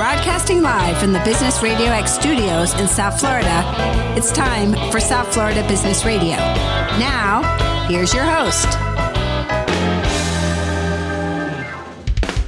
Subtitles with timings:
[0.00, 3.62] Broadcasting live from the Business Radio X studios in South Florida,
[4.16, 6.36] it's time for South Florida Business Radio.
[6.96, 7.42] Now,
[7.86, 8.64] here's your host.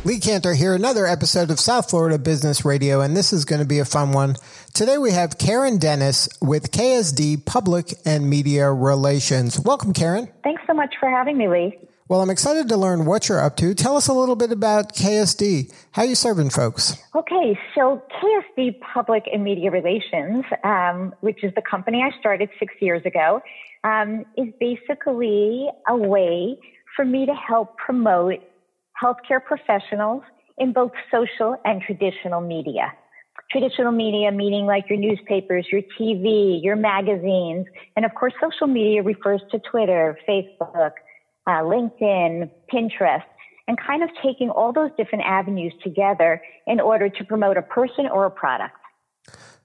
[0.07, 3.69] Lee Kantor here, another episode of South Florida Business Radio, and this is going to
[3.69, 4.37] be a fun one.
[4.73, 9.61] Today we have Karen Dennis with KSD Public and Media Relations.
[9.61, 10.27] Welcome, Karen.
[10.43, 11.79] Thanks so much for having me, Lee.
[12.09, 13.75] Well, I'm excited to learn what you're up to.
[13.75, 15.73] Tell us a little bit about KSD.
[15.93, 16.97] How are you serving folks?
[17.15, 22.75] Okay, so KSD Public and Media Relations, um, which is the company I started six
[22.81, 23.41] years ago,
[23.85, 26.59] um, is basically a way
[26.97, 28.41] for me to help promote
[29.01, 30.23] healthcare professionals
[30.59, 32.93] in both social and traditional media.
[33.51, 39.03] Traditional media meaning like your newspapers, your TV, your magazines, and of course social media
[39.03, 40.93] refers to Twitter, Facebook,
[41.47, 43.25] uh, LinkedIn, Pinterest,
[43.69, 48.07] and kind of taking all those different avenues together in order to promote a person
[48.13, 48.75] or a product.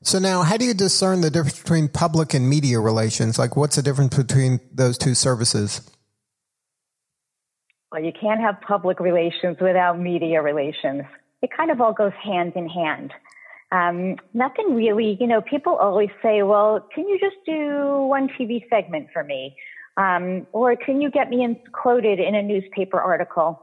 [0.02, 3.40] So now, how do you discern the difference between public and media relations?
[3.40, 5.82] Like, what's the difference between those two services?
[7.92, 11.04] Well, you can't have public relations without media relations.
[11.42, 13.12] It kind of all goes hand in hand.
[13.72, 18.64] Um, nothing really, you know, people always say, well, can you just do one TV
[18.70, 19.56] segment for me?
[19.98, 23.62] Um, or can you get me in, quoted in a newspaper article?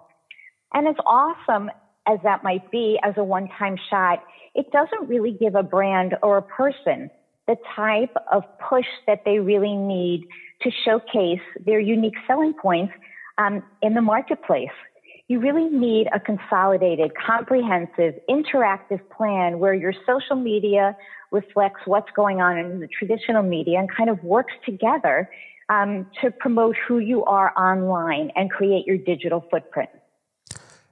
[0.73, 1.71] And as awesome
[2.07, 4.23] as that might be as a one time shot,
[4.55, 7.11] it doesn't really give a brand or a person
[7.47, 10.27] the type of push that they really need
[10.63, 12.93] to showcase their unique selling points
[13.39, 14.71] um, in the marketplace.
[15.29, 20.97] You really need a consolidated, comprehensive, interactive plan where your social media
[21.31, 25.31] reflects what's going on in the traditional media and kind of works together
[25.69, 29.91] um, to promote who you are online and create your digital footprint.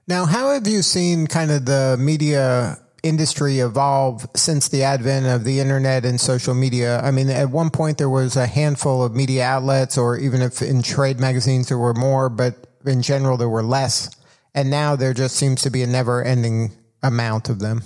[0.07, 5.43] Now, how have you seen kind of the media industry evolve since the advent of
[5.43, 6.99] the internet and social media?
[7.01, 10.61] I mean, at one point there was a handful of media outlets, or even if
[10.61, 14.09] in trade magazines there were more, but in general there were less.
[14.53, 17.83] And now there just seems to be a never ending amount of them.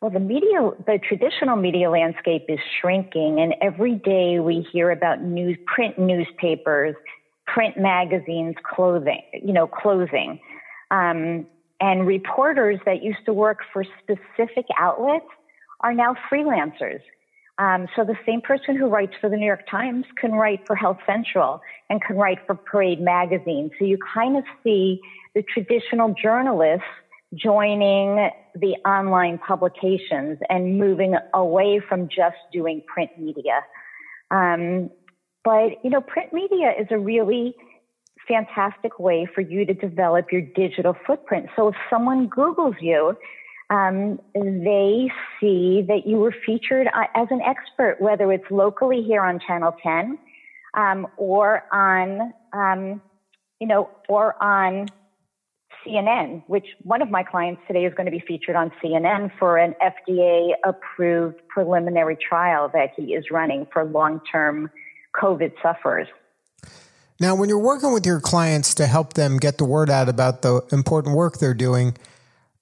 [0.00, 5.22] Well, the media, the traditional media landscape is shrinking, and every day we hear about
[5.22, 6.94] news, print newspapers,
[7.46, 10.38] print magazines, clothing, you know, closing,
[10.92, 11.46] um,
[11.80, 15.26] and reporters that used to work for specific outlets
[15.80, 17.00] are now freelancers.
[17.58, 20.76] Um, so the same person who writes for the New York Times can write for
[20.76, 21.60] Health Central
[21.90, 23.72] and can write for Parade magazine.
[23.80, 25.00] So you kind of see
[25.34, 26.86] the traditional journalists
[27.34, 28.30] joining
[28.60, 33.64] the online publications and moving away from just doing print media.
[34.30, 34.90] Um,
[35.44, 37.54] but, you know, print media is a really
[38.26, 41.46] fantastic way for you to develop your digital footprint.
[41.56, 43.16] So if someone Googles you,
[43.70, 45.10] um, they
[45.40, 49.74] see that you were featured uh, as an expert, whether it's locally here on Channel
[49.82, 50.18] 10
[50.74, 53.02] um, or on, um,
[53.60, 54.88] you know, or on
[55.88, 59.56] CNN, which one of my clients today is going to be featured on CNN for
[59.56, 64.70] an FDA approved preliminary trial that he is running for long term
[65.20, 66.08] COVID sufferers.
[67.20, 70.42] Now, when you're working with your clients to help them get the word out about
[70.42, 71.96] the important work they're doing,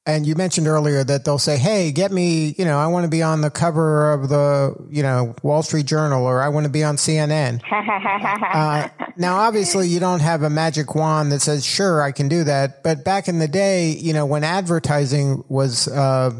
[0.07, 3.11] and you mentioned earlier that they'll say, "Hey, get me, you know, I want to
[3.11, 6.71] be on the cover of the, you know, Wall Street Journal, or I want to
[6.71, 12.01] be on CNN." uh, now, obviously, you don't have a magic wand that says, "Sure,
[12.01, 16.31] I can do that." But back in the day, you know, when advertising was uh,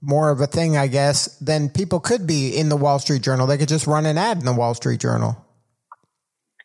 [0.00, 3.48] more of a thing, I guess, then people could be in the Wall Street Journal.
[3.48, 5.36] They could just run an ad in the Wall Street Journal,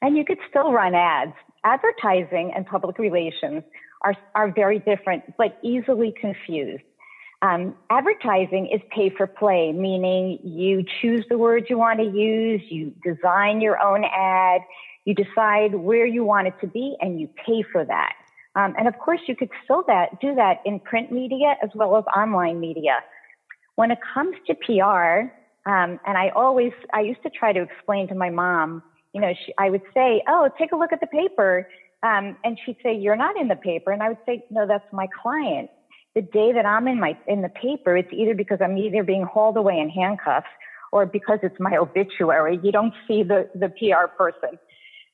[0.03, 1.33] and you could still run ads.
[1.63, 3.61] Advertising and public relations
[4.03, 6.83] are, are very different, but easily confused.
[7.41, 12.61] Um, advertising is pay for play, meaning you choose the words you want to use,
[12.69, 14.61] you design your own ad,
[15.05, 18.13] you decide where you want it to be, and you pay for that.
[18.55, 21.97] Um, and of course, you could still that do that in print media as well
[21.97, 22.99] as online media.
[23.75, 25.31] When it comes to PR,
[25.69, 28.83] um, and I always I used to try to explain to my mom,
[29.13, 31.67] you know, she, I would say, "Oh, take a look at the paper."
[32.03, 34.91] Um, and she'd say, "You're not in the paper," and I would say, "No, that's
[34.91, 35.69] my client."
[36.15, 39.23] The day that I'm in my in the paper, it's either because I'm either being
[39.23, 40.47] hauled away in handcuffs
[40.91, 42.59] or because it's my obituary.
[42.63, 44.57] You don't see the the PR person.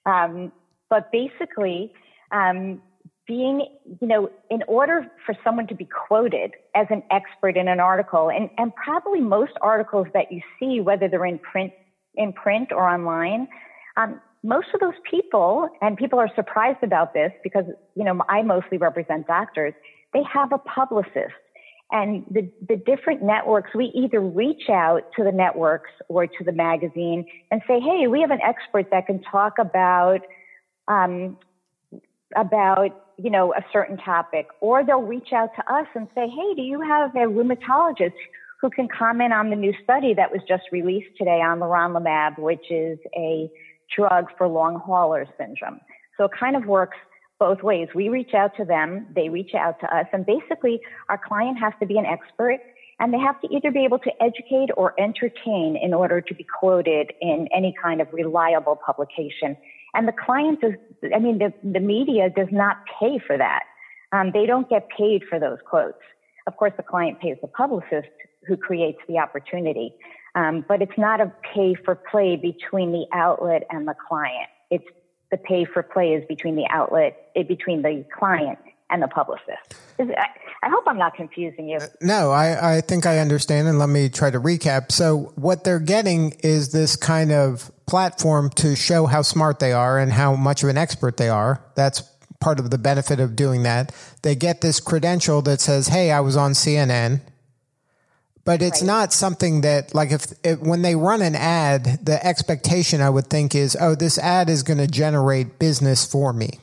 [0.05, 0.51] Um,
[0.89, 1.91] but basically,
[2.31, 2.81] um,
[3.27, 3.67] being,
[4.01, 8.29] you know, in order for someone to be quoted as an expert in an article,
[8.29, 11.73] and, and probably most articles that you see, whether they're in print,
[12.15, 13.47] in print or online,
[13.97, 18.41] um, most of those people, and people are surprised about this because, you know, I
[18.43, 19.73] mostly represent doctors,
[20.13, 21.33] they have a publicist.
[21.89, 26.51] And the, the different networks, we either reach out to the networks or to the
[26.51, 30.19] magazine and say, hey, we have an expert that can talk about,
[30.89, 31.37] um,
[32.35, 34.47] about, you know, a certain topic.
[34.59, 38.13] Or they'll reach out to us and say, hey, do you have a rheumatologist
[38.61, 42.69] who can comment on the new study that was just released today on leronlimab, which
[42.69, 43.49] is a
[43.95, 45.79] drug for long hauler syndrome.
[46.17, 46.97] So it kind of works
[47.39, 47.87] both ways.
[47.93, 51.73] We reach out to them, they reach out to us, and basically our client has
[51.79, 52.59] to be an expert
[52.99, 56.43] and they have to either be able to educate or entertain in order to be
[56.59, 59.55] quoted in any kind of reliable publication.
[59.93, 60.73] And the client is,
[61.15, 63.63] I mean, the, the media does not pay for that.
[64.11, 65.99] Um, they don't get paid for those quotes.
[66.47, 68.07] Of course, the client pays the publicist
[68.47, 69.93] who creates the opportunity.
[70.37, 74.49] Um, but it's not a pay for play between the outlet and the client.
[74.69, 74.85] It's
[75.31, 78.59] the pay for play is between the outlet, eh, between the client
[78.91, 79.75] and the publicist.
[79.99, 81.79] I hope I'm not confusing you.
[82.01, 83.67] No, I, I think I understand.
[83.67, 84.91] And let me try to recap.
[84.91, 89.97] So, what they're getting is this kind of platform to show how smart they are
[89.97, 91.63] and how much of an expert they are.
[91.73, 92.01] That's
[92.39, 93.91] part of the benefit of doing that.
[94.21, 97.21] They get this credential that says, Hey, I was on CNN
[98.47, 98.87] but it's right.
[98.87, 103.27] not something that like if, if, when they run an ad the expectation i would
[103.27, 106.59] think is oh this ad is going to generate business for me.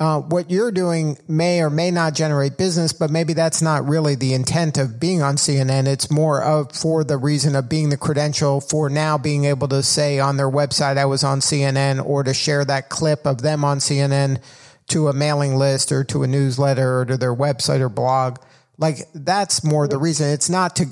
[0.00, 4.16] Uh, what you're doing may or may not generate business but maybe that's not really
[4.16, 7.96] the intent of being on cnn it's more of for the reason of being the
[7.96, 12.24] credential for now being able to say on their website i was on cnn or
[12.24, 14.42] to share that clip of them on cnn
[14.88, 18.38] to a mailing list or to a newsletter or to their website or blog
[18.78, 20.28] like that's more the reason.
[20.30, 20.86] It's not to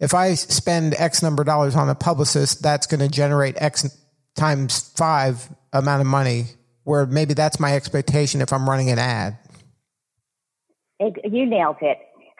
[0.00, 3.96] if I spend X number of dollars on a publicist, that's going to generate X
[4.36, 6.44] times five amount of money.
[6.84, 9.36] Where maybe that's my expectation if I'm running an ad.
[11.00, 11.98] You nailed it.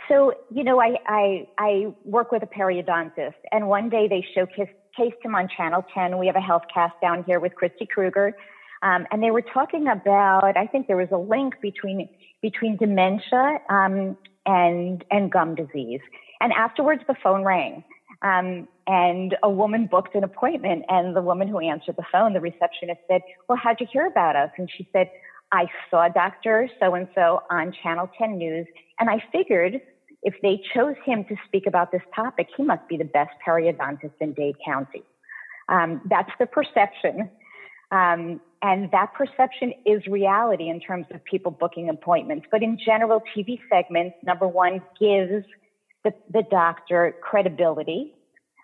[0.09, 5.23] So you know, I, I I work with a periodontist, and one day they showcased
[5.23, 6.19] him on Channel 10.
[6.19, 8.35] We have a health cast down here with Kristi Krueger,
[8.83, 10.57] um, and they were talking about.
[10.57, 12.09] I think there was a link between
[12.41, 14.17] between dementia um,
[14.49, 16.01] and and gum disease.
[16.41, 17.85] And afterwards, the phone rang.
[18.23, 22.41] Um, and a woman booked an appointment, and the woman who answered the phone, the
[22.41, 25.11] receptionist said, "Well, how'd you hear about us?" And she said,
[25.53, 28.67] "I saw Doctor So and So on Channel 10 News,
[28.99, 29.81] and I figured
[30.25, 34.15] if they chose him to speak about this topic, he must be the best periodontist
[34.21, 35.05] in Dade County."
[35.69, 37.31] Um, that's the perception
[37.91, 42.47] um, and that perception is reality in terms of people booking appointments.
[42.51, 45.45] But in general, TV segments, number one, gives
[46.05, 48.15] the, the doctor credibility.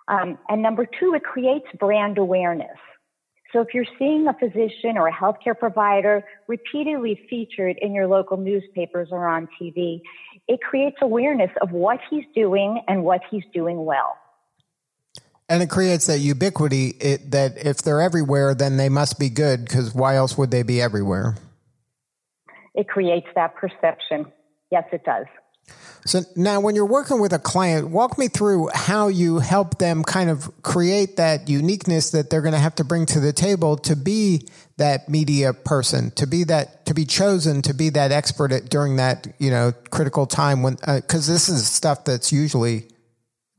[0.08, 2.76] Um, and number two, it creates brand awareness.
[3.52, 8.37] So if you're seeing a physician or a healthcare provider repeatedly featured in your local
[8.37, 10.00] newspapers or on TV,
[10.49, 14.17] it creates awareness of what he's doing and what he's doing well.
[15.49, 19.64] And it creates that ubiquity it, that if they're everywhere, then they must be good
[19.64, 21.37] because why else would they be everywhere?
[22.75, 24.32] It creates that perception.
[24.70, 25.26] Yes, it does.
[26.06, 30.02] So now, when you're working with a client, walk me through how you help them
[30.02, 33.79] kind of create that uniqueness that they're going to have to bring to the table
[33.79, 38.52] to be that media person, to be that, to be chosen to be that expert
[38.52, 42.87] at, during that you know critical time when because uh, this is stuff that's usually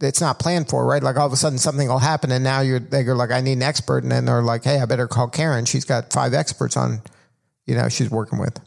[0.02, 1.02] it's not planned for, right?
[1.02, 3.54] Like all of a sudden something will happen and now you're they're like, I need
[3.54, 5.66] an expert, and then they're like, Hey, I better call Karen.
[5.66, 7.02] She's got five experts on,
[7.66, 8.60] you know, she's working with.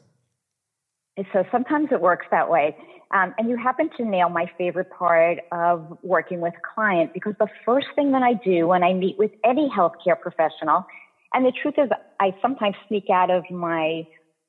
[1.33, 2.77] So sometimes it works that way.
[3.11, 7.35] Um, and you happen to nail my favorite part of working with a client because
[7.39, 10.85] the first thing that I do when I meet with any healthcare professional,
[11.33, 11.89] and the truth is,
[12.21, 14.07] I sometimes sneak out of my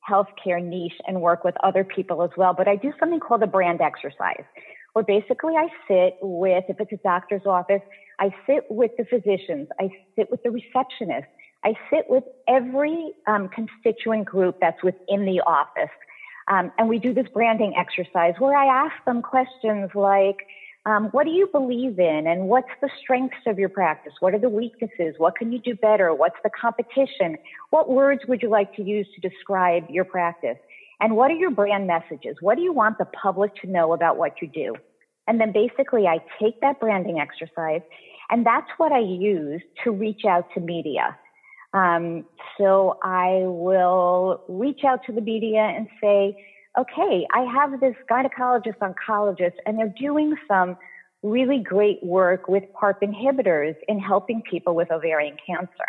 [0.10, 3.48] healthcare niche and work with other people as well, but I do something called a
[3.48, 4.44] brand exercise
[5.00, 7.82] where basically I sit with, if it's a doctor's office,
[8.20, 11.28] I sit with the physicians, I sit with the receptionist,
[11.64, 15.94] I sit with every um, constituent group that's within the office.
[16.50, 20.38] Um, and we do this branding exercise where I ask them questions like,
[20.86, 24.14] um, what do you believe in and what's the strengths of your practice?
[24.20, 25.16] What are the weaknesses?
[25.18, 26.14] What can you do better?
[26.14, 27.38] What's the competition?
[27.70, 30.58] What words would you like to use to describe your practice?
[31.00, 32.36] And what are your brand messages?
[32.42, 34.76] What do you want the public to know about what you do?
[35.30, 37.82] And then basically I take that branding exercise
[38.32, 41.16] and that's what I use to reach out to media.
[41.74, 42.26] Um,
[42.58, 46.36] so I will reach out to the media and say,
[46.78, 50.78] okay, I have this gynecologist oncologist and they're doing some
[51.22, 55.86] really great work with PARP inhibitors in helping people with ovarian cancer.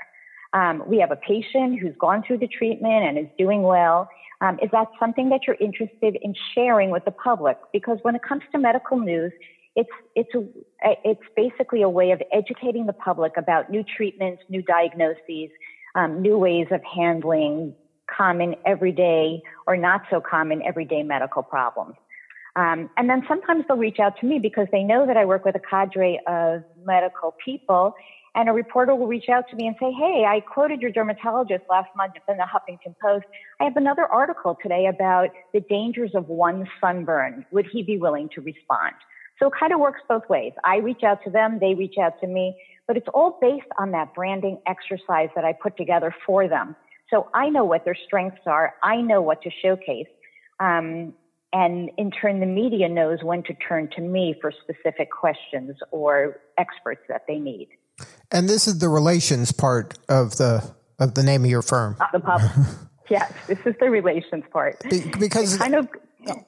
[0.52, 4.08] Um, we have a patient who's gone through the treatment and is doing well.
[4.40, 7.58] Um, is that something that you're interested in sharing with the public?
[7.72, 9.32] Because when it comes to medical news,
[9.76, 10.44] it's it's a,
[11.04, 15.50] it's basically a way of educating the public about new treatments, new diagnoses,
[15.94, 17.74] um, new ways of handling
[18.14, 21.94] common everyday or not so common everyday medical problems.
[22.56, 25.44] Um, and then sometimes they'll reach out to me because they know that I work
[25.44, 27.94] with a cadre of medical people.
[28.34, 31.64] And a reporter will reach out to me and say, Hey, I quoted your dermatologist
[31.68, 33.26] last month in the Huffington Post.
[33.60, 37.44] I have another article today about the dangers of one sunburn.
[37.50, 38.94] Would he be willing to respond?
[39.40, 40.52] So it kind of works both ways.
[40.64, 42.54] I reach out to them, they reach out to me,
[42.86, 46.76] but it's all based on that branding exercise that I put together for them.
[47.08, 48.74] So I know what their strengths are.
[48.82, 50.06] I know what to showcase.
[50.60, 51.14] Um,
[51.52, 56.40] and in turn, the media knows when to turn to me for specific questions or
[56.58, 57.68] experts that they need.
[58.30, 60.62] And this is the relations part of the
[60.98, 61.96] of the name of your firm.
[61.98, 62.40] Not the pub.
[63.10, 64.80] yes, this is the relations part.
[64.88, 65.88] Be- because kind of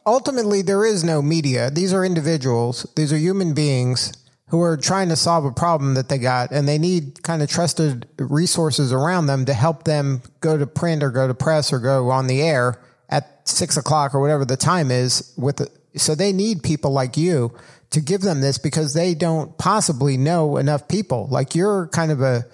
[0.07, 1.71] ultimately there is no media.
[1.71, 2.87] These are individuals.
[2.97, 4.13] These are human beings
[4.49, 7.49] who are trying to solve a problem that they got and they need kind of
[7.49, 11.79] trusted resources around them to help them go to print or go to press or
[11.79, 12.79] go on the air
[13.09, 17.17] at six o'clock or whatever the time is with the, so they need people like
[17.17, 17.51] you
[17.93, 21.29] to give them this because they don't possibly know enough people.
[21.31, 22.45] Like you're kind of a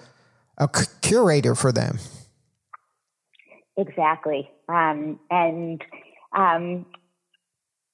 [0.57, 0.69] a
[1.01, 1.99] curator for them.
[3.77, 4.49] Exactly.
[4.67, 5.81] Um, and
[6.35, 6.85] um,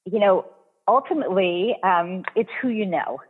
[0.05, 0.45] you know
[0.87, 3.21] ultimately um, it's who you know.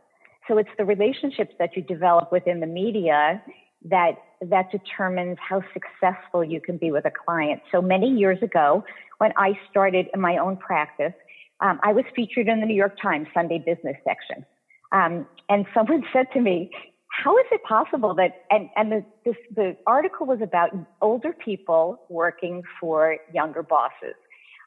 [0.48, 3.42] So it's the relationships that you develop within the media
[3.84, 7.62] that that determines how successful you can be with a client.
[7.70, 8.84] So many years ago,
[9.18, 11.12] when I started in my own practice,
[11.60, 14.44] um, I was featured in the New York Times Sunday business section.
[14.92, 16.70] Um, and someone said to me,
[17.08, 20.70] how is it possible that, and, and the, this, the article was about
[21.00, 24.14] older people working for younger bosses.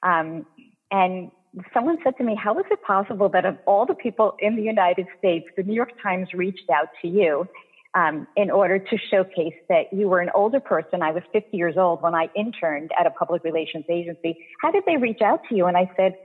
[0.02, 0.46] Um,
[0.90, 1.30] and
[1.74, 4.64] someone said to me, how is it possible that of all the people in the
[4.64, 7.48] United States, the New York Times reached out to you
[7.96, 11.02] um, in order to showcase that you were an older person.
[11.02, 14.38] I was 50 years old when I interned at a public relations agency.
[14.62, 15.66] How did they reach out to you?
[15.66, 16.16] And I said,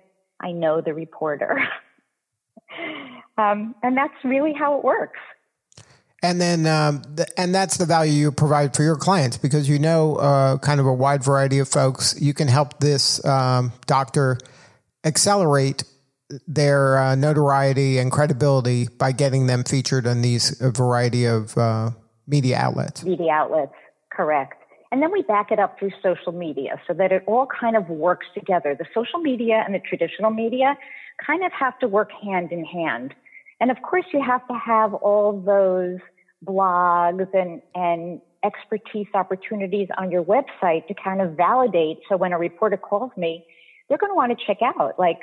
[0.44, 1.58] I know the reporter.
[3.38, 5.18] um, and that's really how it works.
[6.22, 9.78] And then, um, the, and that's the value you provide for your clients because you
[9.78, 12.14] know uh, kind of a wide variety of folks.
[12.20, 14.38] You can help this um, doctor
[15.04, 15.84] accelerate
[16.46, 21.90] their uh, notoriety and credibility by getting them featured on these a variety of uh,
[22.26, 23.04] media outlets.
[23.04, 23.74] Media outlets,
[24.10, 24.63] correct.
[24.92, 27.88] And then we back it up through social media so that it all kind of
[27.88, 28.76] works together.
[28.78, 30.76] The social media and the traditional media
[31.24, 33.14] kind of have to work hand in hand.
[33.60, 35.98] And of course, you have to have all those
[36.44, 41.98] blogs and, and expertise opportunities on your website to kind of validate.
[42.08, 43.44] So when a reporter calls me,
[43.88, 45.20] they're going to want to check out like,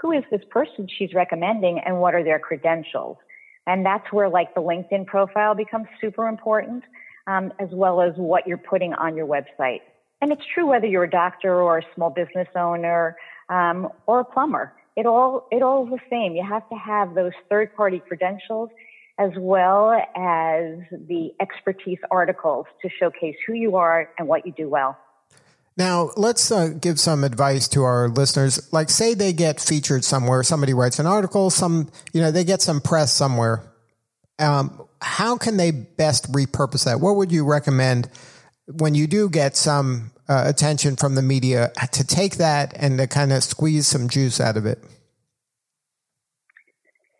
[0.00, 3.18] who is this person she's recommending and what are their credentials?
[3.66, 6.82] And that's where like the LinkedIn profile becomes super important,
[7.26, 9.80] um, as well as what you're putting on your website.
[10.20, 13.16] And it's true whether you're a doctor or a small business owner
[13.48, 14.72] um, or a plumber.
[14.96, 16.34] It all it all is the same.
[16.34, 18.68] You have to have those third party credentials
[19.18, 24.68] as well as the expertise articles to showcase who you are and what you do
[24.68, 24.96] well.
[25.76, 28.70] Now, let's uh, give some advice to our listeners.
[28.72, 32.60] Like, say they get featured somewhere, somebody writes an article, some, you know, they get
[32.60, 33.62] some press somewhere.
[34.38, 37.00] Um, how can they best repurpose that?
[37.00, 38.08] What would you recommend
[38.66, 43.06] when you do get some uh, attention from the media to take that and to
[43.06, 44.82] kind of squeeze some juice out of it?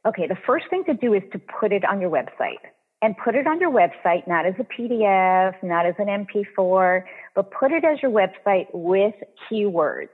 [0.07, 2.59] Okay, the first thing to do is to put it on your website
[3.03, 7.05] and put it on your website, not as a PDF, not as an MP4,
[7.35, 9.15] but put it as your website with
[9.51, 10.09] keywords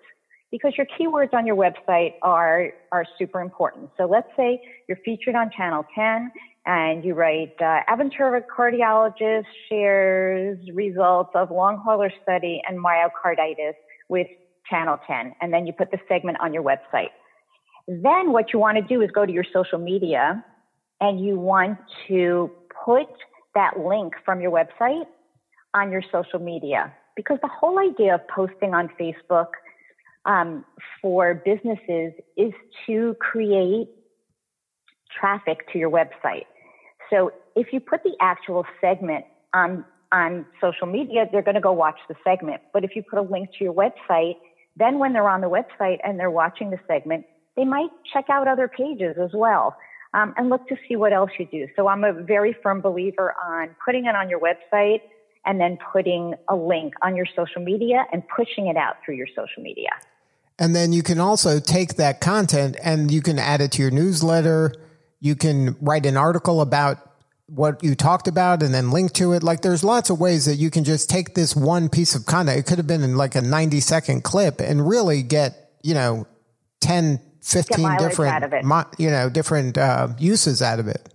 [0.51, 3.91] because your keywords on your website are, are super important.
[3.97, 6.31] So let's say you're featured on Channel 10
[6.67, 13.75] and you write, uh, Aventura cardiologist shares results of long hauler study and myocarditis
[14.09, 14.27] with
[14.69, 15.35] Channel 10.
[15.41, 17.11] And then you put the segment on your website.
[17.87, 20.45] Then what you want to do is go to your social media
[21.01, 21.79] and you want
[22.09, 22.51] to
[22.85, 23.09] put
[23.55, 25.07] that link from your website
[25.75, 29.49] on your social media because the whole idea of posting on Facebook
[30.29, 30.65] um,
[31.03, 32.53] for businesses is
[32.87, 33.89] to create
[35.19, 36.45] traffic to your website.
[37.11, 41.73] So if you put the actual segment on on social media, they're going to go
[41.73, 42.63] watch the segment.
[42.73, 44.37] But if you put a link to your website,
[44.75, 48.49] then when they're on the website and they're watching the segment, they might check out
[48.49, 49.77] other pages as well
[50.15, 51.67] um, and look to see what else you do.
[51.77, 55.01] So I'm a very firm believer on putting it on your website
[55.45, 59.29] and then putting a link on your social media and pushing it out through your
[59.29, 59.91] social media.
[60.59, 63.91] And then you can also take that content and you can add it to your
[63.91, 64.75] newsletter.
[65.21, 66.99] You can write an article about
[67.47, 69.43] what you talked about and then link to it.
[69.43, 72.59] Like there's lots of ways that you can just take this one piece of content.
[72.59, 76.27] It could have been in like a 90 second clip and really get, you know,
[76.81, 78.45] 10, 15 different,
[78.99, 81.09] you know, different uh, uses out of it.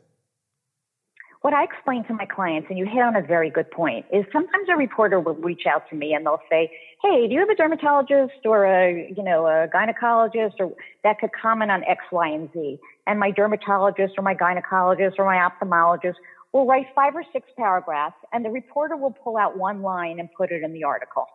[1.42, 4.24] What I explain to my clients, and you hit on a very good point, is
[4.32, 6.72] sometimes a reporter will reach out to me and they'll say,
[7.04, 10.72] "Hey, do you have a dermatologist or a, you know, a gynecologist or
[11.04, 15.26] that could comment on X, Y, and Z?" And my dermatologist or my gynecologist or
[15.26, 16.16] my ophthalmologist
[16.54, 20.30] will write five or six paragraphs, and the reporter will pull out one line and
[20.38, 21.28] put it in the article.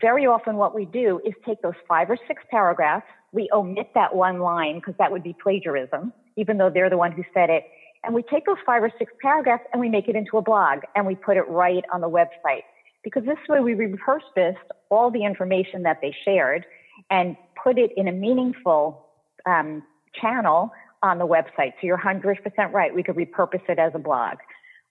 [0.00, 4.14] Very often, what we do is take those five or six paragraphs, we omit that
[4.14, 7.64] one line because that would be plagiarism, even though they're the one who said it.
[8.02, 10.80] And we take those five or six paragraphs and we make it into a blog
[10.94, 12.62] and we put it right on the website.
[13.04, 14.56] Because this way we repurposed
[14.90, 16.64] all the information that they shared
[17.10, 19.06] and put it in a meaningful
[19.46, 19.82] um,
[20.20, 20.70] channel
[21.02, 21.72] on the website.
[21.80, 22.94] So you're 100% right.
[22.94, 24.38] We could repurpose it as a blog.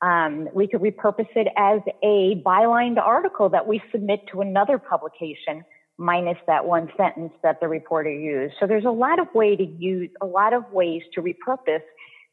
[0.02, 5.64] Um, we could repurpose it as a bylined article that we submit to another publication
[5.98, 8.56] minus that one sentence that the reporter used.
[8.60, 11.84] So there's a lot of way to use a lot of ways to repurpose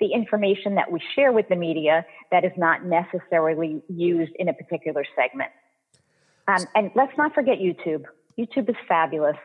[0.00, 4.52] the information that we share with the media that is not necessarily used in a
[4.52, 5.50] particular segment.
[6.50, 8.04] Um, and let's not forget YouTube.
[8.38, 9.36] YouTube is fabulous.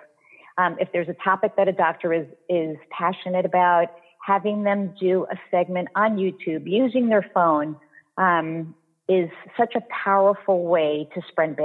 [0.57, 3.87] Um, if there's a topic that a doctor is is passionate about,
[4.25, 7.75] having them do a segment on YouTube using their phone
[8.17, 8.73] um,
[9.07, 11.57] is such a powerful way to spread,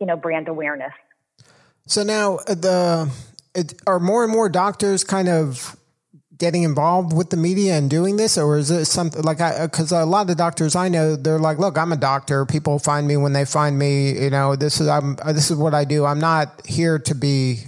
[0.00, 0.92] you know brand awareness.
[1.86, 3.10] So now uh, the
[3.54, 5.76] it, are more and more doctors kind of
[6.42, 9.64] getting involved with the media and doing this, or is it something like I?
[9.64, 12.44] Because a lot of doctors I know, they're like, "Look, I'm a doctor.
[12.44, 14.10] People find me when they find me.
[14.20, 16.04] You know, this is I'm this is what I do.
[16.04, 17.60] I'm not here to be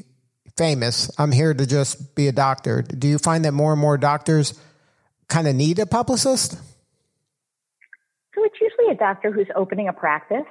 [0.56, 1.08] famous.
[1.20, 4.58] I'm here to just be a doctor." Do you find that more and more doctors
[5.28, 6.54] kind of need a publicist?
[8.34, 10.50] So it's usually a doctor who's opening a practice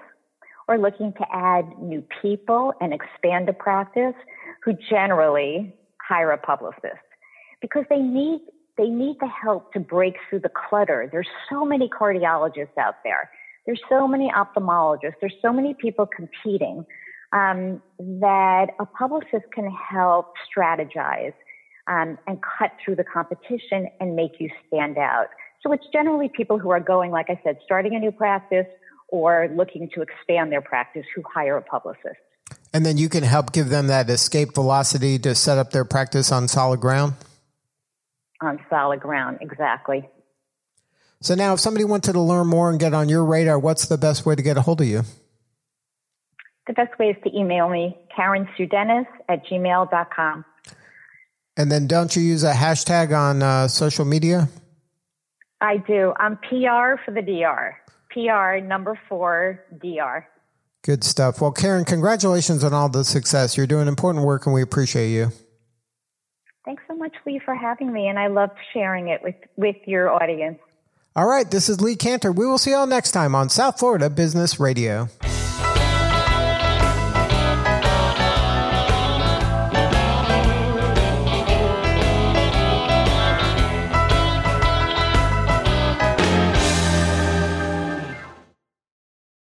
[0.69, 4.15] or looking to add new people and expand a practice
[4.63, 7.03] who generally hire a publicist
[7.63, 8.41] because they need
[8.77, 11.07] they need the help to break through the clutter.
[11.11, 13.29] There's so many cardiologists out there.
[13.65, 15.15] There's so many ophthalmologists.
[15.21, 16.85] There's so many people competing
[17.31, 21.33] um, that a publicist can help strategize
[21.87, 25.27] um, and cut through the competition and make you stand out.
[25.61, 28.67] So it's generally people who are going, like I said, starting a new practice
[29.07, 32.17] or looking to expand their practice who hire a publicist.
[32.73, 36.31] And then you can help give them that escape velocity to set up their practice
[36.31, 37.13] on solid ground?
[38.43, 40.09] On solid ground, exactly.
[41.21, 43.97] So now, if somebody wanted to learn more and get on your radar, what's the
[43.97, 45.03] best way to get a hold of you?
[46.67, 50.43] The best way is to email me, Karen Sudenis at gmail.com.
[51.55, 54.49] And then don't you use a hashtag on uh, social media?
[55.61, 56.13] I do.
[56.19, 57.77] I'm PR for the DR.
[58.11, 60.27] PR number four DR.
[60.83, 61.39] Good stuff.
[61.39, 63.55] Well, Karen, congratulations on all the success.
[63.55, 65.31] You're doing important work and we appreciate you.
[66.65, 68.07] Thanks so much, Lee, for having me.
[68.07, 70.59] And I love sharing it with, with your audience.
[71.15, 71.49] All right.
[71.49, 72.31] This is Lee Kantor.
[72.31, 75.09] We will see you all next time on South Florida Business Radio.